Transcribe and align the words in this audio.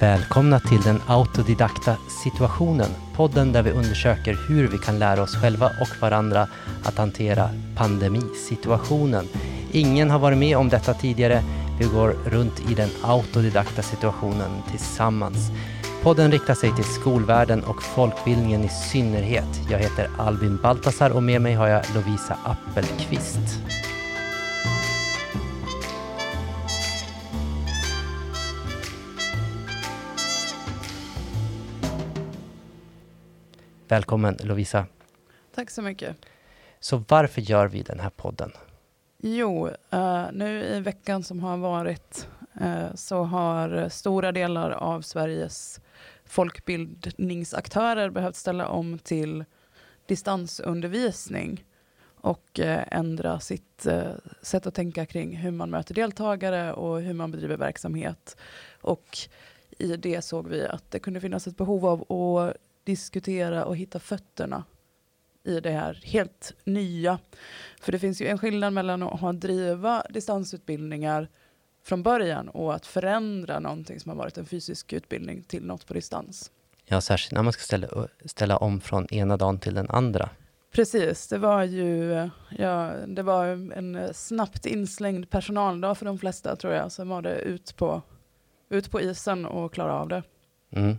Välkomna 0.00 0.60
till 0.60 0.80
den 0.80 1.02
autodidakta 1.06 1.96
situationen. 2.24 2.90
Podden 3.16 3.52
där 3.52 3.62
vi 3.62 3.70
undersöker 3.70 4.38
hur 4.48 4.68
vi 4.68 4.78
kan 4.78 4.98
lära 4.98 5.22
oss 5.22 5.36
själva 5.36 5.66
och 5.80 6.02
varandra 6.02 6.48
att 6.84 6.98
hantera 6.98 7.50
pandemisituationen. 7.76 9.28
Ingen 9.72 10.10
har 10.10 10.18
varit 10.18 10.38
med 10.38 10.56
om 10.56 10.68
detta 10.68 10.94
tidigare. 10.94 11.42
Vi 11.80 11.84
går 11.84 12.14
runt 12.24 12.70
i 12.70 12.74
den 12.74 12.90
autodidakta 13.02 13.82
situationen 13.82 14.50
tillsammans. 14.70 15.50
Podden 16.02 16.32
riktar 16.32 16.54
sig 16.54 16.74
till 16.74 16.84
skolvärlden 16.84 17.64
och 17.64 17.82
folkbildningen 17.82 18.64
i 18.64 18.68
synnerhet. 18.68 19.60
Jag 19.70 19.78
heter 19.78 20.10
Albin 20.18 20.58
Baltasar 20.62 21.10
och 21.10 21.22
med 21.22 21.42
mig 21.42 21.54
har 21.54 21.68
jag 21.68 21.84
Lovisa 21.94 22.36
Appelqvist. 22.44 23.60
Välkommen 33.88 34.36
Lovisa. 34.44 34.86
Tack 35.54 35.70
så 35.70 35.82
mycket. 35.82 36.16
Så 36.80 37.04
varför 37.08 37.40
gör 37.40 37.66
vi 37.66 37.82
den 37.82 38.00
här 38.00 38.10
podden? 38.10 38.52
Jo, 39.18 39.68
uh, 39.94 40.26
nu 40.32 40.64
i 40.64 40.80
veckan 40.80 41.22
som 41.22 41.40
har 41.40 41.56
varit 41.56 42.28
uh, 42.60 42.94
så 42.94 43.22
har 43.22 43.88
stora 43.88 44.32
delar 44.32 44.70
av 44.70 45.02
Sveriges 45.02 45.80
folkbildningsaktörer 46.24 48.10
behövt 48.10 48.36
ställa 48.36 48.68
om 48.68 48.98
till 48.98 49.44
distansundervisning 50.06 51.64
och 52.20 52.60
uh, 52.62 52.94
ändra 52.94 53.40
sitt 53.40 53.86
sätt 54.42 54.66
att 54.66 54.74
tänka 54.74 55.06
kring 55.06 55.36
hur 55.36 55.50
man 55.50 55.70
möter 55.70 55.94
deltagare 55.94 56.72
och 56.72 57.00
hur 57.00 57.14
man 57.14 57.30
bedriver 57.30 57.56
verksamhet. 57.56 58.36
Och 58.80 59.18
i 59.78 59.96
det 59.96 60.22
såg 60.22 60.48
vi 60.48 60.66
att 60.66 60.90
det 60.90 60.98
kunde 60.98 61.20
finnas 61.20 61.46
ett 61.46 61.56
behov 61.56 61.86
av 61.86 62.12
att 62.38 62.56
diskutera 62.88 63.64
och 63.64 63.76
hitta 63.76 63.98
fötterna 63.98 64.64
i 65.44 65.60
det 65.60 65.70
här 65.70 66.00
helt 66.04 66.52
nya. 66.64 67.18
För 67.80 67.92
det 67.92 67.98
finns 67.98 68.20
ju 68.20 68.26
en 68.26 68.38
skillnad 68.38 68.72
mellan 68.72 69.02
att 69.02 69.20
ha 69.20 69.32
driva 69.32 70.02
distansutbildningar 70.10 71.28
från 71.84 72.02
början 72.02 72.48
och 72.48 72.74
att 72.74 72.86
förändra 72.86 73.60
någonting 73.60 74.00
som 74.00 74.08
har 74.10 74.16
varit 74.16 74.38
en 74.38 74.46
fysisk 74.46 74.92
utbildning 74.92 75.42
till 75.42 75.64
något 75.66 75.86
på 75.86 75.94
distans. 75.94 76.50
Ja, 76.84 77.00
särskilt 77.00 77.32
när 77.32 77.42
man 77.42 77.52
ska 77.52 77.62
ställa, 77.62 77.88
ställa 78.24 78.56
om 78.56 78.80
från 78.80 79.06
ena 79.14 79.36
dagen 79.36 79.58
till 79.58 79.74
den 79.74 79.90
andra. 79.90 80.30
Precis, 80.72 81.28
det 81.28 81.38
var 81.38 81.62
ju 81.62 82.28
ja, 82.58 82.92
det 83.06 83.22
var 83.22 83.46
en 83.46 84.14
snabbt 84.14 84.66
inslängd 84.66 85.30
personaldag 85.30 85.98
för 85.98 86.06
de 86.06 86.18
flesta 86.18 86.56
tror 86.56 86.72
jag. 86.72 86.92
Sen 86.92 87.08
var 87.08 87.22
det 87.22 87.34
ut 87.34 87.76
på, 87.76 88.02
ut 88.70 88.90
på 88.90 89.00
isen 89.00 89.46
och 89.46 89.72
klara 89.72 89.94
av 89.94 90.08
det. 90.08 90.22
Mm 90.70 90.98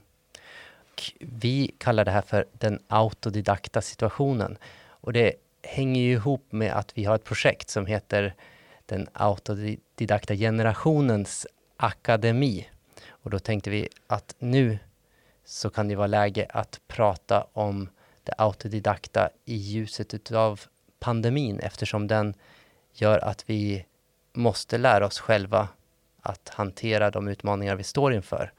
vi 1.20 1.72
kallar 1.78 2.06
det 2.06 2.12
här 2.12 2.22
för 2.22 2.46
den 2.52 2.80
autodidakta 2.88 3.82
situationen. 3.82 4.58
Och 4.88 5.14
det 5.14 5.34
hänger 5.64 6.02
ju 6.02 6.12
ihop 6.12 6.52
med 6.52 6.74
att 6.74 6.98
vi 6.98 7.06
har 7.06 7.16
ett 7.16 7.24
projekt 7.24 7.70
som 7.70 7.86
heter 7.86 8.34
den 8.86 9.08
autodidakta 9.14 10.36
generationens 10.36 11.48
akademi. 11.78 12.70
Och 13.08 13.30
då 13.30 13.40
tänkte 13.40 13.70
vi 13.70 13.90
att 14.08 14.36
nu 14.40 14.80
så 15.46 15.70
kan 15.70 15.88
det 15.88 15.96
vara 15.96 16.08
läge 16.08 16.48
att 16.50 16.82
prata 16.88 17.48
om 17.54 17.90
det 18.24 18.34
autodidakta 18.38 19.30
i 19.46 19.56
ljuset 19.56 20.14
utav 20.14 20.62
pandemin 21.00 21.60
eftersom 21.60 22.08
den 22.08 22.34
gör 22.94 23.20
att 23.20 23.50
vi 23.50 23.86
måste 24.34 24.78
lära 24.78 25.06
oss 25.06 25.20
själva 25.20 25.68
att 26.22 26.50
hantera 26.50 27.12
de 27.12 27.28
utmaningar 27.28 27.76
vi 27.76 27.84
står 27.84 28.14
inför. 28.14 28.52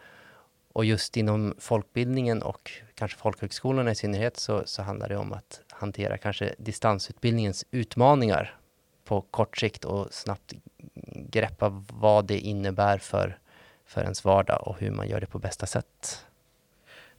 Och 0.73 0.85
just 0.85 1.17
inom 1.17 1.55
folkbildningen 1.59 2.43
och 2.43 2.71
kanske 2.95 3.19
folkhögskolorna 3.19 3.91
i 3.91 3.95
synnerhet 3.95 4.37
så, 4.37 4.63
så 4.67 4.83
handlar 4.83 5.09
det 5.09 5.17
om 5.17 5.33
att 5.33 5.61
hantera 5.69 6.19
kanske 6.19 6.55
distansutbildningens 6.58 7.64
utmaningar 7.70 8.57
på 9.05 9.20
kort 9.20 9.59
sikt 9.59 9.85
och 9.85 10.14
snabbt 10.14 10.53
greppa 11.14 11.85
vad 11.92 12.25
det 12.25 12.39
innebär 12.39 12.98
för, 12.98 13.39
för 13.85 14.03
ens 14.03 14.25
vardag 14.25 14.69
och 14.69 14.80
hur 14.80 14.91
man 14.91 15.09
gör 15.09 15.20
det 15.20 15.27
på 15.27 15.39
bästa 15.39 15.67
sätt. 15.67 16.27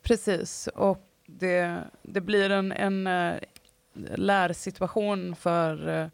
Precis, 0.01 0.67
och 0.67 1.07
det, 1.25 1.83
det 2.01 2.21
blir 2.21 2.49
en, 2.49 2.71
en 2.71 3.07
eh, 3.07 3.35
lärsituation 4.15 5.35
för 5.35 5.87
eh, 5.87 6.07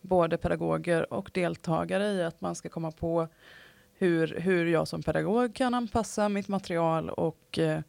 både 0.00 0.36
pedagoger 0.36 1.12
och 1.12 1.30
deltagare 1.34 2.04
i 2.04 2.22
att 2.22 2.40
man 2.40 2.54
ska 2.54 2.68
komma 2.68 2.90
på 2.90 3.28
hur, 4.00 4.40
hur 4.40 4.66
jag 4.66 4.88
som 4.88 5.02
pedagog 5.02 5.54
kan 5.54 5.74
anpassa 5.74 6.28
mitt 6.28 6.48
material 6.48 7.10
och 7.10 7.58
eh, 7.58 7.80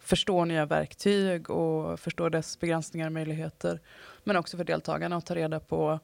förstå 0.00 0.44
nya 0.44 0.66
verktyg 0.66 1.50
och 1.50 2.00
förstå 2.00 2.28
dess 2.28 2.60
begränsningar 2.60 3.06
och 3.06 3.12
möjligheter. 3.12 3.80
Men 4.24 4.36
också 4.36 4.56
för 4.56 4.64
deltagarna 4.64 5.16
att 5.16 5.26
ta 5.26 5.34
reda 5.34 5.60
på 5.60 5.98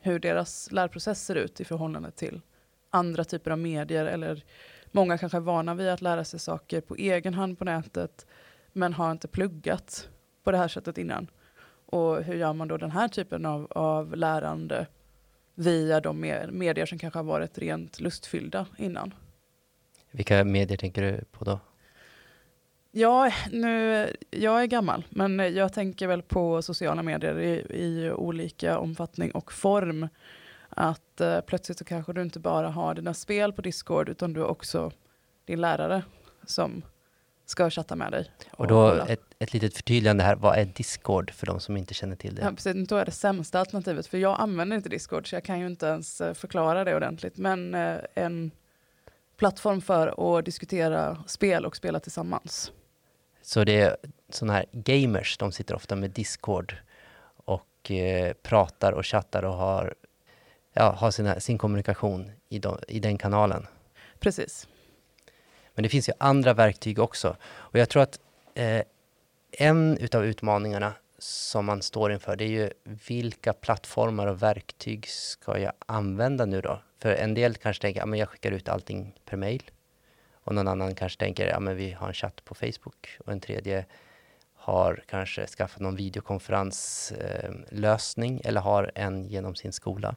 hur 0.00 0.18
deras 0.18 0.72
lärprocess 0.72 1.24
ser 1.24 1.34
ut 1.34 1.60
i 1.60 1.64
förhållande 1.64 2.10
till 2.10 2.40
andra 2.90 3.24
typer 3.24 3.50
av 3.50 3.58
medier. 3.58 4.06
Eller 4.06 4.44
många 4.90 5.18
kanske 5.18 5.38
är 5.38 5.40
vana 5.40 5.74
vid 5.74 5.88
att 5.88 6.02
lära 6.02 6.24
sig 6.24 6.40
saker 6.40 6.80
på 6.80 6.96
egen 6.96 7.34
hand 7.34 7.58
på 7.58 7.64
nätet 7.64 8.26
men 8.72 8.92
har 8.92 9.12
inte 9.12 9.28
pluggat 9.28 10.08
på 10.44 10.50
det 10.50 10.58
här 10.58 10.68
sättet 10.68 10.98
innan. 10.98 11.30
Och 11.86 12.22
hur 12.22 12.34
gör 12.34 12.52
man 12.52 12.68
då 12.68 12.76
den 12.76 12.90
här 12.90 13.08
typen 13.08 13.46
av, 13.46 13.66
av 13.70 14.16
lärande 14.16 14.86
via 15.54 16.00
de 16.00 16.20
medier 16.50 16.86
som 16.86 16.98
kanske 16.98 17.18
har 17.18 17.24
varit 17.24 17.58
rent 17.58 18.00
lustfyllda 18.00 18.66
innan. 18.78 19.14
Vilka 20.10 20.44
medier 20.44 20.76
tänker 20.76 21.02
du 21.02 21.24
på 21.24 21.44
då? 21.44 21.60
Ja, 22.96 23.32
nu, 23.50 24.06
jag 24.30 24.62
är 24.62 24.66
gammal, 24.66 25.04
men 25.10 25.54
jag 25.54 25.72
tänker 25.72 26.06
väl 26.06 26.22
på 26.22 26.62
sociala 26.62 27.02
medier 27.02 27.38
i, 27.38 27.54
i 27.70 28.10
olika 28.10 28.78
omfattning 28.78 29.30
och 29.30 29.52
form. 29.52 30.08
Att 30.68 31.20
uh, 31.20 31.40
plötsligt 31.40 31.78
så 31.78 31.84
kanske 31.84 32.12
du 32.12 32.22
inte 32.22 32.40
bara 32.40 32.68
har 32.68 32.94
dina 32.94 33.14
spel 33.14 33.52
på 33.52 33.62
Discord, 33.62 34.08
utan 34.08 34.32
du 34.32 34.40
har 34.40 34.48
också 34.48 34.92
din 35.44 35.60
lärare 35.60 36.02
som 36.46 36.82
ska 37.46 37.70
chatta 37.70 37.96
med 37.96 38.12
dig. 38.12 38.30
Och, 38.50 38.60
och 38.60 38.66
då 38.66 38.90
ett, 38.90 39.20
ett 39.38 39.52
litet 39.52 39.76
förtydligande 39.76 40.24
här, 40.24 40.36
vad 40.36 40.58
är 40.58 40.64
Discord 40.64 41.30
för 41.30 41.46
de 41.46 41.60
som 41.60 41.76
inte 41.76 41.94
känner 41.94 42.16
till 42.16 42.34
det? 42.34 42.42
Ja, 42.42 42.50
precis, 42.50 42.88
då 42.88 42.96
är 42.96 43.04
det 43.04 43.10
sämsta 43.10 43.60
alternativet, 43.60 44.06
för 44.06 44.18
jag 44.18 44.40
använder 44.40 44.76
inte 44.76 44.88
Discord, 44.88 45.30
så 45.30 45.36
jag 45.36 45.44
kan 45.44 45.60
ju 45.60 45.66
inte 45.66 45.86
ens 45.86 46.20
eh, 46.20 46.34
förklara 46.34 46.84
det 46.84 46.96
ordentligt. 46.96 47.36
Men 47.36 47.74
eh, 47.74 47.96
en 48.14 48.50
plattform 49.36 49.80
för 49.80 50.38
att 50.38 50.44
diskutera 50.44 51.24
spel 51.26 51.66
och 51.66 51.76
spela 51.76 52.00
tillsammans. 52.00 52.72
Så 53.42 53.64
det 53.64 53.80
är 53.80 53.96
sådana 54.28 54.52
här 54.52 54.66
gamers, 54.72 55.38
de 55.38 55.52
sitter 55.52 55.74
ofta 55.74 55.96
med 55.96 56.10
Discord 56.10 56.76
och 57.36 57.90
eh, 57.90 58.32
pratar 58.32 58.92
och 58.92 59.06
chattar 59.06 59.42
och 59.42 59.54
har, 59.54 59.94
ja, 60.72 60.90
har 60.90 61.10
sina, 61.10 61.40
sin 61.40 61.58
kommunikation 61.58 62.30
i, 62.48 62.58
de, 62.58 62.78
i 62.88 63.00
den 63.00 63.18
kanalen. 63.18 63.66
Precis. 64.18 64.68
Men 65.74 65.82
det 65.82 65.88
finns 65.88 66.08
ju 66.08 66.12
andra 66.18 66.54
verktyg 66.54 66.98
också. 66.98 67.36
Och 67.44 67.78
jag 67.78 67.88
tror 67.88 68.02
att 68.02 68.20
eh, 68.54 68.82
en 69.50 69.98
utav 69.98 70.24
utmaningarna 70.24 70.92
som 71.18 71.66
man 71.66 71.82
står 71.82 72.12
inför, 72.12 72.36
det 72.36 72.44
är 72.44 72.48
ju 72.48 72.70
vilka 73.06 73.52
plattformar 73.52 74.26
och 74.26 74.42
verktyg 74.42 75.08
ska 75.08 75.58
jag 75.58 75.72
använda 75.86 76.44
nu 76.44 76.60
då? 76.60 76.82
För 76.98 77.14
en 77.14 77.34
del 77.34 77.54
kanske 77.54 77.80
tänker, 77.80 78.00
ja 78.00 78.06
men 78.06 78.18
jag 78.18 78.28
skickar 78.28 78.52
ut 78.52 78.68
allting 78.68 79.14
per 79.24 79.36
mail. 79.36 79.62
Och 80.32 80.54
någon 80.54 80.68
annan 80.68 80.94
kanske 80.94 81.18
tänker, 81.18 81.46
ja 81.46 81.60
men 81.60 81.76
vi 81.76 81.92
har 81.92 82.08
en 82.08 82.14
chatt 82.14 82.44
på 82.44 82.54
Facebook. 82.54 83.18
Och 83.26 83.32
en 83.32 83.40
tredje 83.40 83.86
har 84.54 85.04
kanske 85.06 85.46
skaffat 85.46 85.80
någon 85.80 85.96
videokonferenslösning 85.96 88.34
eh, 88.34 88.40
eller 88.48 88.60
har 88.60 88.92
en 88.94 89.24
genom 89.24 89.54
sin 89.54 89.72
skola. 89.72 90.16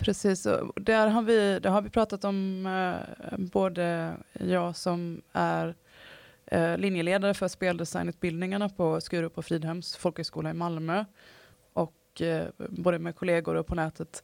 Precis, 0.00 0.46
och 0.46 0.82
där 0.82 1.06
har 1.06 1.22
vi, 1.22 1.58
där 1.58 1.70
har 1.70 1.82
vi 1.82 1.90
pratat 1.90 2.24
om 2.24 2.66
eh, 2.66 3.38
både 3.38 4.16
jag 4.32 4.76
som 4.76 5.22
är 5.32 5.74
eh, 6.46 6.78
linjeledare 6.78 7.34
för 7.34 7.48
speldesignutbildningarna 7.48 8.68
på 8.68 9.00
Skurup 9.00 9.38
och 9.38 9.44
Fridhems 9.44 9.96
folkhögskola 9.96 10.50
i 10.50 10.52
Malmö 10.52 11.04
och 11.72 12.22
eh, 12.22 12.46
både 12.56 12.98
med 12.98 13.16
kollegor 13.16 13.54
och 13.54 13.66
på 13.66 13.74
nätet 13.74 14.22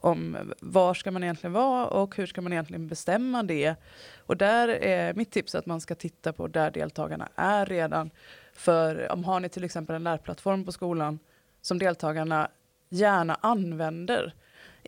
om 0.00 0.36
var 0.60 0.94
ska 0.94 1.10
man 1.10 1.22
egentligen 1.22 1.52
vara 1.52 1.86
och 1.86 2.16
hur 2.16 2.26
ska 2.26 2.40
man 2.40 2.52
egentligen 2.52 2.88
bestämma 2.88 3.42
det. 3.42 3.74
Och 4.18 4.36
där 4.36 4.68
är 4.68 5.14
mitt 5.14 5.30
tips 5.30 5.54
att 5.54 5.66
man 5.66 5.80
ska 5.80 5.94
titta 5.94 6.32
på 6.32 6.46
där 6.46 6.70
deltagarna 6.70 7.28
är 7.34 7.66
redan. 7.66 8.10
För 8.52 9.12
om 9.12 9.24
har 9.24 9.40
ni 9.40 9.48
till 9.48 9.64
exempel 9.64 9.96
en 9.96 10.04
lärplattform 10.04 10.64
på 10.64 10.72
skolan 10.72 11.18
som 11.60 11.78
deltagarna 11.78 12.50
gärna 12.88 13.38
använder 13.40 14.34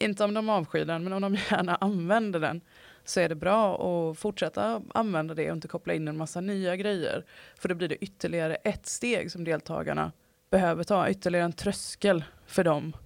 inte 0.03 0.25
om 0.25 0.35
de 0.35 0.49
avskyr 0.49 0.85
den, 0.85 1.05
men 1.05 1.13
om 1.13 1.23
de 1.23 1.35
gärna 1.51 1.77
använder 1.77 2.41
den 2.41 2.61
så 3.05 3.21
är 3.21 3.29
det 3.29 3.35
bra 3.35 3.75
att 3.75 4.19
fortsätta 4.19 4.83
använda 4.95 5.35
det 5.35 5.51
och 5.51 5.57
inte 5.57 5.69
koppla 5.69 5.95
in 5.95 6.09
en 6.09 6.17
massa 6.17 6.41
nya 6.41 6.77
grejer. 6.77 7.25
För 7.55 7.69
då 7.69 7.75
blir 7.75 7.89
det 7.89 8.05
ytterligare 8.05 8.55
ett 8.55 8.87
steg 8.87 9.33
som 9.33 9.45
deltagarna 9.45 10.13
behöver 10.51 10.85
ta, 10.85 11.09
ytterligare 11.09 11.45
en 11.45 11.53
tröskel 11.53 12.25
för 12.47 12.65
dem 12.65 12.97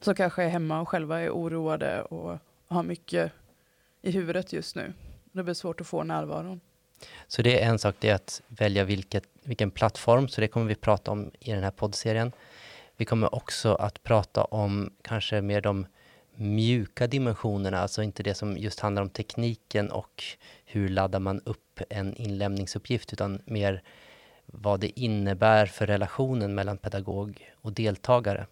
som 0.00 0.14
kanske 0.14 0.42
är 0.42 0.48
hemma 0.48 0.80
och 0.80 0.88
själva 0.88 1.20
är 1.20 1.30
oroade 1.30 2.02
och 2.02 2.38
har 2.66 2.82
mycket 2.82 3.32
i 4.02 4.10
huvudet 4.10 4.52
just 4.52 4.76
nu. 4.76 4.92
Det 5.32 5.42
blir 5.42 5.54
svårt 5.54 5.80
att 5.80 5.86
få 5.86 6.02
närvaron. 6.02 6.60
Så 7.26 7.42
det 7.42 7.62
är 7.62 7.68
en 7.68 7.78
sak, 7.78 7.96
det 7.98 8.08
är 8.08 8.14
att 8.14 8.42
välja 8.48 8.84
vilket, 8.84 9.24
vilken 9.42 9.70
plattform, 9.70 10.28
så 10.28 10.40
det 10.40 10.48
kommer 10.48 10.66
vi 10.66 10.74
prata 10.74 11.10
om 11.10 11.30
i 11.40 11.52
den 11.52 11.62
här 11.62 11.70
poddserien. 11.70 12.32
Vi 12.96 13.04
kommer 13.04 13.34
också 13.34 13.74
att 13.74 14.02
prata 14.02 14.44
om 14.44 14.92
kanske 15.02 15.40
mer 15.40 15.60
de 15.60 15.86
mjuka 16.40 17.06
dimensionerna, 17.06 17.78
alltså 17.78 18.02
inte 18.02 18.22
det 18.22 18.34
som 18.34 18.56
just 18.56 18.80
handlar 18.80 19.02
om 19.02 19.10
tekniken 19.10 19.90
och 19.90 20.24
hur 20.64 20.88
laddar 20.88 21.20
man 21.20 21.40
upp 21.44 21.80
en 21.90 22.14
inlämningsuppgift, 22.14 23.12
utan 23.12 23.42
mer 23.44 23.82
vad 24.46 24.80
det 24.80 25.00
innebär 25.00 25.66
för 25.66 25.86
relationen 25.86 26.54
mellan 26.54 26.78
pedagog 26.78 27.50
och 27.54 27.72
deltagare. 27.72 28.46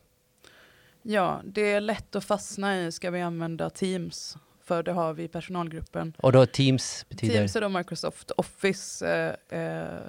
Ja, 1.02 1.40
det 1.44 1.72
är 1.72 1.80
lätt 1.80 2.16
att 2.16 2.24
fastna 2.24 2.80
i, 2.80 2.92
ska 2.92 3.10
vi 3.10 3.20
använda 3.20 3.70
Teams? 3.70 4.36
För 4.64 4.82
det 4.82 4.92
har 4.92 5.12
vi 5.12 5.22
i 5.22 5.28
personalgruppen. 5.28 6.12
Och 6.18 6.32
då 6.32 6.46
Teams 6.46 7.06
betyder? 7.08 7.34
Teams 7.34 7.56
är 7.56 7.60
då 7.60 7.68
Microsoft 7.68 8.30
Office 8.30 9.06
eh, 9.50 9.60
eh, 9.60 10.00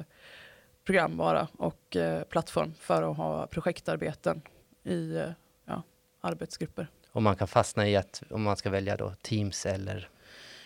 programvara 0.83 1.47
och 1.57 1.95
eh, 1.95 2.23
plattform 2.23 2.73
för 2.79 3.11
att 3.11 3.17
ha 3.17 3.47
projektarbeten 3.47 4.41
i 4.83 5.15
eh, 5.15 5.29
ja, 5.65 5.83
arbetsgrupper. 6.21 6.87
Och 7.11 7.23
man 7.23 7.35
kan 7.35 7.47
fastna 7.47 7.89
i 7.89 7.95
att 7.95 8.23
om 8.29 8.41
man 8.43 8.57
ska 8.57 8.69
välja 8.69 8.97
då 8.97 9.13
Teams 9.21 9.65
eller? 9.65 10.09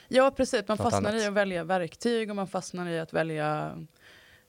Ja, 0.08 0.32
precis. 0.32 0.68
Man 0.68 0.78
fastnar 0.78 1.10
annat. 1.10 1.22
i 1.22 1.26
att 1.26 1.34
välja 1.34 1.64
verktyg 1.64 2.30
och 2.30 2.36
man 2.36 2.48
fastnar 2.48 2.90
i 2.90 3.00
att 3.00 3.14
välja 3.14 3.78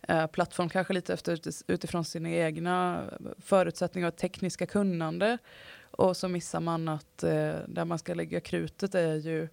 eh, 0.09 0.27
plattform, 0.27 0.69
kanske 0.69 0.93
lite 0.95 1.15
efter, 1.15 1.41
utifrån 1.67 2.05
sina 2.05 2.31
egna 2.31 3.05
förutsättningar 3.39 4.09
och 4.09 4.17
tekniska 4.17 4.67
kunnande. 4.67 5.39
Och 5.91 6.17
så 6.17 6.29
missar 6.29 6.61
man 6.61 6.89
att 6.89 7.23
eh, 7.23 7.55
där 7.67 7.85
man 7.85 7.99
ska 7.99 8.15
lägga 8.15 8.41
krutet 8.41 8.95
är 8.95 9.15
ju 9.15 9.49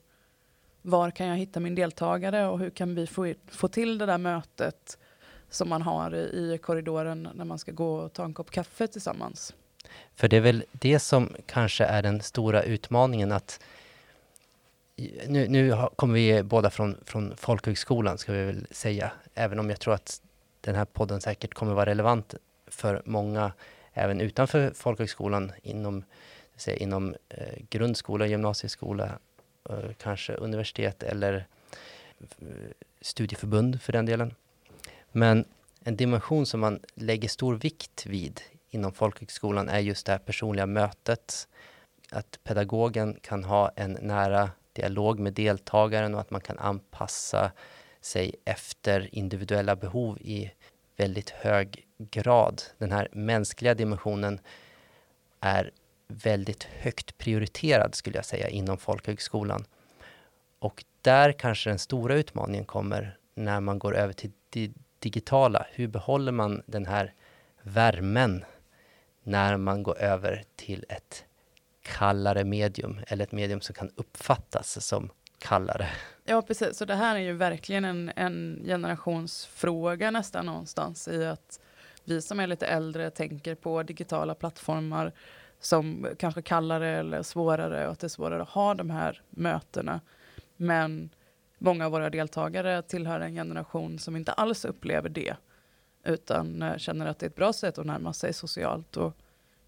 var 0.82 1.12
kan 1.12 1.28
jag 1.28 1.38
hitta 1.38 1.60
min 1.60 1.76
deltagare 1.76 2.48
och 2.48 2.60
hur 2.60 2.70
kan 2.70 2.96
vi 2.96 3.08
få, 3.08 3.34
få 3.48 3.68
till 3.68 3.98
det 3.98 4.06
där 4.06 4.18
mötet 4.18 4.98
som 5.50 5.70
man 5.70 5.82
har 5.82 6.16
i, 6.16 6.54
i 6.54 6.58
korridoren 6.58 7.30
när 7.36 7.46
man 7.46 7.60
ska 7.60 7.72
gå 7.72 7.96
och 7.96 8.14
ta 8.14 8.24
en 8.24 8.34
kopp 8.34 8.52
kaffe 8.52 8.88
tillsammans. 8.88 9.54
För 10.16 10.28
det 10.28 10.38
är 10.38 10.42
väl 10.42 10.64
det 10.72 11.00
som 11.00 11.36
kanske 11.46 11.86
är 11.86 12.02
den 12.02 12.22
stora 12.22 12.64
utmaningen 12.64 13.32
att 13.32 13.60
nu, 15.28 15.48
nu 15.48 15.76
kommer 15.96 16.14
vi 16.14 16.44
båda 16.44 16.70
från, 16.70 16.98
från 17.06 17.34
folkhögskolan 17.38 18.18
ska 18.18 18.32
vi 18.32 18.46
väl 18.46 18.68
säga, 18.72 19.12
även 19.34 19.60
om 19.60 19.70
jag 19.70 19.80
tror 19.80 19.94
att 19.94 20.22
den 20.62 20.76
här 20.76 20.86
podden 20.86 21.22
säkert 21.22 21.54
kommer 21.54 21.74
vara 21.74 21.86
relevant 21.86 22.36
för 22.68 23.02
många 23.06 23.52
även 23.94 24.22
utanför 24.22 24.72
folkhögskolan 24.76 25.52
inom, 25.64 26.04
säga, 26.56 26.78
inom 26.78 27.16
eh, 27.30 27.64
grundskola, 27.70 28.28
gymnasieskola, 28.28 29.20
eh, 29.70 29.92
kanske 29.98 30.34
universitet 30.34 31.04
eller 31.04 31.46
eh, 32.20 32.48
studieförbund 33.02 33.82
för 33.82 33.94
den 33.94 34.06
delen. 34.06 34.36
Men 35.12 35.46
en 35.84 35.96
dimension 35.96 36.46
som 36.46 36.60
man 36.60 36.80
lägger 36.96 37.30
stor 37.30 37.56
vikt 37.56 38.06
vid 38.06 38.42
inom 38.72 38.94
folkhögskolan 38.94 39.70
är 39.70 39.80
just 39.80 40.06
det 40.06 40.12
här 40.12 40.20
personliga 40.20 40.66
mötet. 40.66 41.48
Att 42.12 42.40
pedagogen 42.44 43.18
kan 43.22 43.44
ha 43.44 43.72
en 43.76 43.98
nära 44.02 44.50
dialog 44.74 45.20
med 45.20 45.34
deltagaren 45.34 46.16
och 46.16 46.22
att 46.22 46.32
man 46.32 46.42
kan 46.42 46.60
anpassa 46.60 47.52
sig 48.02 48.36
efter 48.46 49.16
individuella 49.16 49.76
behov 49.76 50.18
i 50.22 50.52
väldigt 50.96 51.30
hög 51.30 51.88
grad. 51.98 52.62
Den 52.78 52.92
här 52.92 53.08
mänskliga 53.12 53.74
dimensionen 53.74 54.40
är 55.40 55.72
väldigt 56.08 56.64
högt 56.64 57.18
prioriterad 57.18 57.96
skulle 57.96 58.18
jag 58.18 58.26
säga 58.26 58.50
inom 58.50 58.78
folkhögskolan. 58.78 59.66
Och 60.60 60.86
där 61.02 61.32
kanske 61.32 61.70
den 61.70 61.80
stora 61.80 62.16
utmaningen 62.16 62.66
kommer 62.66 63.18
när 63.36 63.60
man 63.60 63.80
går 63.80 63.96
över 63.96 64.14
till 64.14 64.32
det 64.50 64.72
digitala. 65.00 65.66
Hur 65.72 65.88
behåller 65.88 66.32
man 66.32 66.64
den 66.66 66.86
här 66.86 67.14
värmen 67.62 68.46
när 69.24 69.58
man 69.58 69.84
går 69.84 69.98
över 69.98 70.44
till 70.56 70.86
ett 70.90 71.26
kallare 71.82 72.44
medium 72.44 73.00
eller 73.08 73.24
ett 73.24 73.32
medium 73.32 73.62
som 73.62 73.76
kan 73.76 73.90
uppfattas 73.96 74.86
som 74.86 75.10
kallare. 75.40 75.88
Ja, 76.24 76.42
precis. 76.42 76.78
Så 76.78 76.86
det 76.86 76.96
här 76.96 77.16
är 77.16 77.20
ju 77.20 77.34
verkligen 77.34 77.86
en, 77.86 78.12
en 78.16 78.62
generationsfråga 78.66 80.12
nästan 80.12 80.46
någonstans 80.46 81.08
i 81.08 81.26
att 81.26 81.60
vi 82.04 82.22
som 82.22 82.40
är 82.40 82.48
lite 82.48 82.66
äldre 82.66 83.10
tänker 83.10 83.56
på 83.56 83.84
digitala 83.84 84.36
plattformar 84.36 85.14
som 85.60 86.08
kanske 86.20 86.42
kallare 86.42 86.90
eller 86.90 87.24
svårare 87.24 87.86
och 87.86 87.92
att 87.92 88.00
det 88.00 88.08
är 88.08 88.10
svårare 88.10 88.42
att 88.42 88.50
ha 88.50 88.74
de 88.74 88.90
här 88.90 89.22
mötena. 89.30 90.02
Men 90.58 91.10
många 91.58 91.86
av 91.86 91.92
våra 91.92 92.10
deltagare 92.10 92.82
tillhör 92.82 93.20
en 93.20 93.34
generation 93.34 94.00
som 94.00 94.16
inte 94.16 94.32
alls 94.32 94.66
upplever 94.66 95.10
det 95.10 95.36
utan 96.04 96.62
eh, 96.62 96.78
känner 96.78 97.06
att 97.06 97.20
det 97.20 97.26
är 97.26 97.30
ett 97.30 97.36
bra 97.36 97.54
sätt 97.54 97.78
att 97.78 97.86
närma 97.86 98.14
sig 98.14 98.34
socialt 98.34 98.98
och 98.98 99.14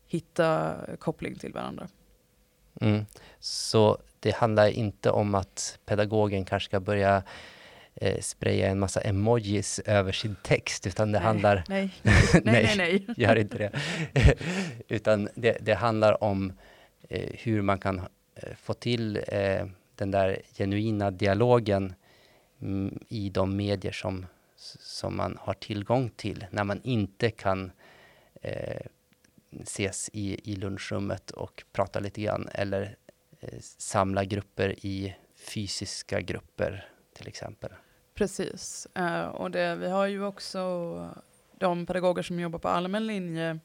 hitta 0.07 0.75
koppling 0.99 1.35
till 1.35 1.53
varandra. 1.53 1.87
Mm. 2.81 3.05
Så 3.39 3.97
det 4.19 4.35
handlar 4.35 4.67
inte 4.67 5.11
om 5.11 5.35
att 5.35 5.79
pedagogen 5.85 6.45
kanske 6.45 6.69
ska 6.69 6.79
börja 6.79 7.23
eh, 7.95 8.19
spraya 8.21 8.69
en 8.69 8.79
massa 8.79 9.01
emojis 9.01 9.79
över 9.79 10.11
sin 10.11 10.35
text, 10.43 10.87
utan 10.87 11.11
det 11.11 11.19
nej, 11.19 11.25
handlar... 11.25 11.63
Nej, 11.67 11.93
nej, 12.03 12.41
nej, 12.43 12.75
nej, 12.77 13.05
gör 13.17 13.35
inte 13.35 13.57
det. 13.57 13.71
utan 14.87 15.29
det, 15.35 15.57
det, 15.61 15.73
handlar 15.73 16.23
om 16.23 16.53
eh, 17.09 17.29
hur 17.33 17.61
man 17.61 17.79
kan 17.79 17.99
eh, 18.35 18.55
få 18.55 18.73
till 18.73 19.19
eh, 19.27 19.65
den 19.95 20.11
där 20.11 20.41
genuina 20.57 21.11
dialogen 21.11 21.93
mm, 22.61 22.99
i 23.09 23.29
de 23.29 23.55
medier 23.55 23.91
som, 23.91 24.25
som 24.79 25.17
man 25.17 25.37
har 25.41 25.53
tillgång 25.53 26.09
till, 26.09 26.45
när 26.51 26.63
man 26.63 26.81
inte 26.83 27.29
kan 27.29 27.71
eh, 28.41 28.85
ses 29.61 30.09
i, 30.13 30.51
i 30.51 30.55
lunchrummet 30.55 31.31
och 31.31 31.63
prata 31.71 31.99
lite 31.99 32.21
grann 32.21 32.49
eller 32.51 32.97
eh, 33.39 33.59
samla 33.61 34.23
grupper 34.23 34.85
i 34.85 35.15
fysiska 35.35 36.21
grupper 36.21 36.89
till 37.13 37.27
exempel. 37.27 37.69
Precis, 38.13 38.87
uh, 38.99 39.25
och 39.25 39.51
det, 39.51 39.75
vi 39.75 39.89
har 39.89 40.07
ju 40.07 40.25
också 40.25 41.09
de 41.59 41.85
pedagoger 41.85 42.23
som 42.23 42.39
jobbar 42.39 42.59
på 42.59 42.67
allmän 42.67 43.07
linje 43.07 43.59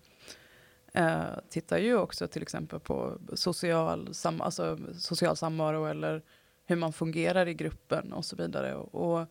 uh, 0.98 1.38
tittar 1.48 1.78
ju 1.78 1.96
också 1.96 2.28
till 2.28 2.42
exempel 2.42 2.80
på 2.80 3.18
social, 3.34 4.14
sam, 4.14 4.40
alltså 4.40 4.78
social 4.98 5.36
samvaro 5.36 5.84
eller 5.84 6.22
hur 6.66 6.76
man 6.76 6.92
fungerar 6.92 7.48
i 7.48 7.54
gruppen 7.54 8.12
och 8.12 8.24
så 8.24 8.36
vidare. 8.36 8.74
Och, 8.74 9.18
och 9.18 9.26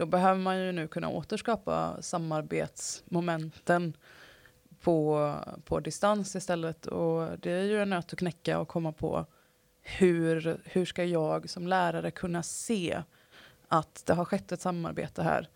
då 0.00 0.06
behöver 0.06 0.40
man 0.40 0.58
ju 0.58 0.72
nu 0.72 0.88
kunna 0.88 1.08
återskapa 1.08 2.02
samarbetsmomenten 2.02 3.96
på, 4.80 5.34
på 5.64 5.80
distans 5.80 6.36
istället. 6.36 6.86
Och 6.86 7.38
det 7.38 7.50
är 7.50 7.64
ju 7.64 7.82
en 7.82 7.90
nöt 7.90 8.12
att 8.12 8.18
knäcka 8.18 8.58
och 8.58 8.68
komma 8.68 8.92
på 8.92 9.26
hur, 9.82 10.60
hur 10.64 10.84
ska 10.84 11.04
jag 11.04 11.50
som 11.50 11.66
lärare 11.66 12.10
kunna 12.10 12.42
se 12.42 13.02
att 13.68 14.02
det 14.06 14.14
har 14.14 14.24
skett 14.24 14.52
ett 14.52 14.60
samarbete 14.60 15.22
här. 15.22 15.48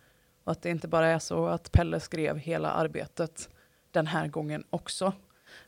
Och 0.44 0.52
att 0.52 0.62
det 0.62 0.70
inte 0.70 0.88
bara 0.88 1.08
är 1.08 1.18
så 1.18 1.46
att 1.46 1.72
Pelle 1.72 2.00
skrev 2.00 2.38
hela 2.38 2.70
arbetet 2.70 3.48
den 3.90 4.06
här 4.06 4.28
gången 4.28 4.64
också. 4.70 5.12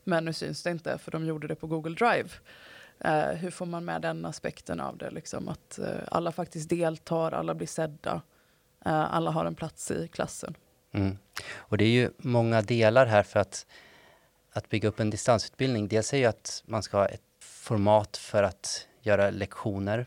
Men 0.05 0.25
nu 0.25 0.33
syns 0.33 0.63
det 0.63 0.71
inte 0.71 0.99
för 0.99 1.11
de 1.11 1.27
gjorde 1.27 1.49
det 1.49 1.55
på 1.55 1.67
Google 1.67 1.95
Drive. 1.95 2.29
Uh, 3.05 3.37
hur 3.37 3.51
får 3.51 3.67
man 3.67 3.85
med 3.85 4.03
den 4.03 4.25
aspekten 4.25 4.81
av 4.81 4.97
det? 4.99 5.11
Liksom 5.11 5.49
att 5.49 5.79
uh, 5.83 5.87
alla 6.09 6.33
faktiskt 6.33 6.69
deltar, 6.69 7.33
alla 7.33 7.55
blir 7.55 7.67
sedda, 7.67 8.15
uh, 8.15 8.21
Eh, 8.87 9.15
alla 9.15 9.31
har 9.31 9.45
en 9.45 9.55
plats 9.55 9.91
i 9.91 10.09
klassen. 10.09 10.55
Mm. 10.93 11.19
Och 11.55 11.79
det 11.79 11.85
är 11.85 11.91
ju 11.91 12.11
många 12.19 12.63
delar 12.63 13.07
här 13.07 13.23
för 13.23 13.41
att, 13.41 13.67
att 14.53 14.69
bygga 14.69 14.89
upp 14.89 15.01
en 15.01 15.11
distansutbildning. 15.11 15.89
Dels 15.89 16.15
är 16.15 16.19
ju 16.19 16.25
att 16.25 16.63
man 16.67 16.83
ska 16.83 16.97
ha 16.97 17.07
ett 17.07 17.23
format 17.41 18.17
för 18.17 18.43
att 18.43 18.89
göra 19.03 19.31
lektioner, 19.31 20.07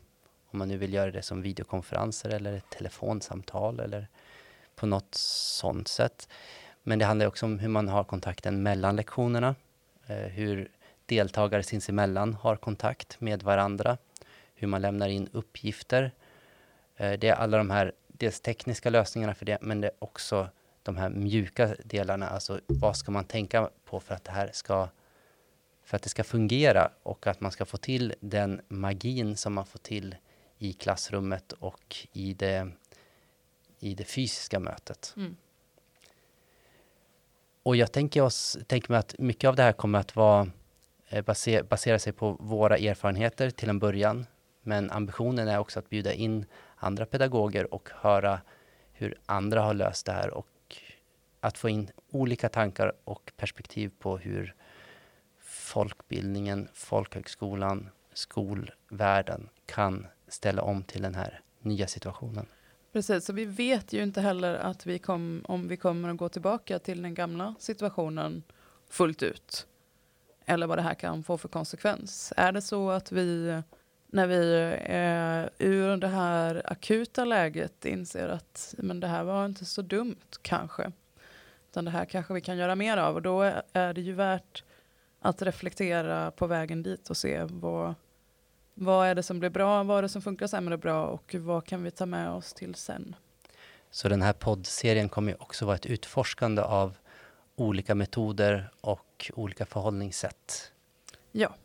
om 0.52 0.60
man 0.60 0.68
nu 0.68 0.78
vill 0.78 0.94
göra 0.94 1.12
det 1.12 1.22
som 1.22 1.42
videokonferenser 1.42 2.30
eller 2.30 2.54
ett 2.54 2.70
telefonsamtal 2.70 3.80
eller 3.80 4.08
på 4.76 4.86
något 4.86 5.16
sånt 5.16 5.88
sätt. 5.88 6.28
Men 6.84 7.00
det 7.00 7.06
handlar 7.06 7.26
också 7.26 7.46
om 7.46 7.60
hur 7.60 7.70
man 7.70 7.88
har 7.88 8.04
kontakten 8.04 8.64
mellan 8.64 8.96
lektionerna, 8.96 9.56
eh, 10.08 10.16
hur 10.16 10.72
deltagare 11.06 11.64
sinsemellan 11.64 12.34
har 12.34 12.56
kontakt 12.56 13.22
med 13.22 13.44
varandra, 13.44 13.98
hur 14.56 14.68
man 14.68 14.82
lämnar 14.82 15.10
in 15.10 15.30
uppgifter. 15.32 16.12
Eh, 16.96 17.20
det 17.20 17.28
är 17.28 17.34
alla 17.34 17.58
de 17.58 17.70
här, 17.70 17.92
dels 18.20 18.42
tekniska 18.42 18.90
lösningarna 18.90 19.36
för 19.36 19.46
det, 19.46 19.58
men 19.62 19.82
det 19.82 19.88
är 19.88 19.94
också 20.00 20.50
de 20.84 20.98
här 20.98 21.10
mjuka 21.10 21.76
delarna, 21.86 22.28
alltså 22.28 22.60
vad 22.68 22.98
ska 22.98 23.12
man 23.12 23.26
tänka 23.26 23.70
på 23.86 24.00
för 24.00 24.16
att 24.16 24.24
det 24.24 24.32
här 24.32 24.50
ska 24.54 24.90
för 25.84 25.96
att 25.96 26.04
det 26.04 26.10
ska 26.10 26.24
fungera 26.24 26.92
och 27.04 27.28
att 27.28 27.42
man 27.42 27.52
ska 27.52 27.66
få 27.66 27.78
till 27.78 28.14
den 28.20 28.62
magin 28.68 29.38
som 29.38 29.54
man 29.54 29.66
får 29.66 29.80
till 29.80 30.16
i 30.58 30.74
klassrummet 30.74 31.52
och 31.52 32.08
i 32.14 32.34
det, 32.34 32.72
i 33.80 33.96
det 33.96 34.04
fysiska 34.04 34.60
mötet. 34.60 35.14
Mm. 35.18 35.36
Och 37.64 37.76
jag 37.76 37.92
tänker, 37.92 38.22
oss, 38.22 38.58
tänker 38.68 38.92
mig 38.92 39.00
att 39.00 39.16
mycket 39.20 39.48
av 39.48 39.56
det 39.56 39.64
här 39.64 39.72
kommer 39.72 40.00
att 40.00 40.16
vara, 40.16 40.52
eh, 41.08 41.26
baser, 41.26 41.64
basera 41.64 42.00
sig 42.00 42.14
på 42.14 42.32
våra 42.32 42.78
erfarenheter 42.78 43.50
till 43.50 43.70
en 43.70 43.80
början. 43.80 44.26
Men 44.62 44.92
ambitionen 44.92 45.48
är 45.48 45.60
också 45.60 45.80
att 45.80 45.90
bjuda 45.90 46.14
in 46.14 46.46
andra 46.80 47.06
pedagoger 47.06 47.74
och 47.74 47.90
höra 47.94 48.42
hur 48.94 49.16
andra 49.26 49.62
har 49.62 49.74
löst 49.74 50.06
det 50.06 50.12
här 50.12 50.34
och 50.34 50.48
att 51.40 51.58
få 51.58 51.70
in 51.70 51.92
olika 52.12 52.50
tankar 52.50 52.94
och 53.04 53.32
perspektiv 53.38 53.92
på 54.00 54.18
hur 54.18 54.56
folkbildningen, 55.40 56.68
folkhögskolan, 56.74 57.90
skolvärlden 58.14 59.50
kan 59.66 60.08
ställa 60.28 60.62
om 60.62 60.84
till 60.84 61.02
den 61.02 61.16
här 61.16 61.42
nya 61.62 61.88
situationen. 61.88 62.46
Precis, 62.94 63.26
så 63.26 63.34
vi 63.34 63.46
vet 63.46 63.94
ju 63.94 64.04
inte 64.04 64.22
heller 64.22 64.56
att 64.56 64.86
vi 64.86 65.00
kom, 65.00 65.46
om 65.48 65.68
vi 65.68 65.78
kommer 65.78 66.10
att 66.10 66.18
gå 66.18 66.30
tillbaka 66.30 66.80
till 66.80 67.02
den 67.02 67.14
gamla 67.14 67.56
situationen 67.60 68.44
fullt 68.90 69.24
ut. 69.24 69.68
Eller 70.46 70.68
vad 70.68 70.78
det 70.78 70.82
här 70.82 70.94
kan 70.94 71.24
få 71.24 71.38
för 71.38 71.48
konsekvens. 71.48 72.34
Är 72.38 72.52
det 72.52 72.62
så 72.62 72.90
att 72.90 73.12
vi, 73.12 73.62
när 74.12 74.28
vi 74.28 74.56
är 74.86 75.50
ur 75.58 75.98
det 75.98 76.08
här 76.08 76.62
akuta 76.66 77.26
läget 77.26 77.86
inser 77.86 78.28
att 78.28 78.76
men 78.78 79.00
det 79.00 79.08
här 79.08 79.24
var 79.24 79.46
inte 79.46 79.66
så 79.66 79.82
dumt 79.82 80.16
kanske. 80.42 80.92
Utan 81.72 81.86
det 81.86 81.92
här 81.92 82.06
kanske 82.06 82.34
vi 82.34 82.42
kan 82.42 82.58
göra 82.58 82.76
mer 82.76 82.98
av 82.98 83.16
och 83.16 83.22
då 83.22 83.42
är 83.74 83.94
det 83.94 84.02
ju 84.02 84.14
värt 84.14 84.64
att 85.20 85.42
reflektera 85.42 86.32
på 86.32 86.48
vägen 86.48 86.84
dit 86.84 87.10
och 87.10 87.18
se 87.18 87.44
vad, 87.44 87.94
vad 88.74 89.08
är 89.08 89.16
det 89.16 89.24
som 89.24 89.40
blir 89.40 89.50
bra, 89.50 89.84
vad 89.84 89.98
är 89.98 90.02
det 90.02 90.10
som 90.10 90.22
funkar 90.22 90.48
sämre 90.48 90.78
bra 90.78 91.06
och 91.06 91.36
vad 91.36 91.66
kan 91.66 91.84
vi 91.84 91.92
ta 91.92 92.06
med 92.06 92.30
oss 92.30 92.54
till 92.54 92.76
sen. 92.76 93.16
Så 93.92 94.10
den 94.10 94.22
här 94.22 94.34
poddserien 94.34 95.10
kommer 95.10 95.42
också 95.42 95.66
vara 95.66 95.76
ett 95.76 95.86
utforskande 95.86 96.62
av 96.62 96.98
olika 97.56 97.96
metoder 97.96 98.72
och 98.82 99.32
olika 99.36 99.66
förhållningssätt. 99.66 100.72
Ja. 101.32 101.56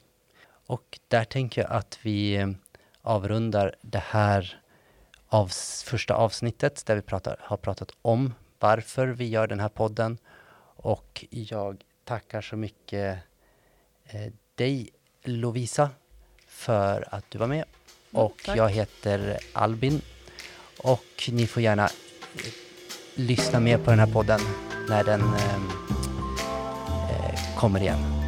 Och 0.67 0.99
där 1.09 1.25
tänker 1.25 1.63
jag 1.63 1.71
att 1.71 1.99
vi 2.03 2.37
eh, 2.37 2.49
avrundar 3.03 3.75
det 3.81 4.03
här 4.07 4.61
av 5.29 5.49
första 5.85 6.15
avsnittet 6.15 6.87
där 6.87 6.95
vi 6.95 7.03
pratar, 7.03 7.37
har 7.41 7.57
pratat 7.57 7.91
om 8.03 8.35
varför 8.59 9.07
vi 9.07 9.29
gör 9.29 9.47
den 9.47 9.61
här 9.61 9.69
podden. 9.69 10.19
Och 10.77 11.25
jag 11.31 11.85
tackar 12.05 12.41
så 12.41 12.57
mycket 12.57 13.19
eh, 14.05 14.33
dig 14.55 14.91
Lovisa 15.25 15.91
för 16.47 17.09
att 17.11 17.25
du 17.29 17.39
var 17.39 17.47
med. 17.47 17.65
Och 18.13 18.43
tack. 18.45 18.57
jag 18.57 18.69
heter 18.69 19.39
Albin. 19.53 20.01
Och 20.79 21.29
ni 21.29 21.47
får 21.47 21.63
gärna 21.63 21.85
eh, 21.85 21.91
lyssna 23.15 23.61
mer 23.61 23.79
på 23.79 23.91
den 23.91 23.99
här 23.99 24.13
podden 24.13 24.41
när 24.89 25.05
den 25.05 25.21
eh, 25.21 25.55
eh, 27.11 27.57
kommer 27.57 27.81
igen. 27.81 28.24